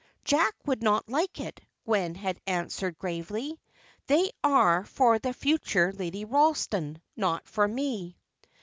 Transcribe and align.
"Jack 0.25 0.55
would 0.65 0.81
not 0.81 1.07
like 1.09 1.39
it," 1.39 1.61
Gwen 1.85 2.15
had 2.15 2.41
answered, 2.47 2.97
gravely. 2.97 3.61
"They 4.07 4.31
are 4.43 4.83
for 4.83 5.19
the 5.19 5.31
future 5.31 5.93
Lady 5.93 6.25
Ralston, 6.25 6.99
not 7.15 7.47
for 7.47 7.67
me." 7.67 8.17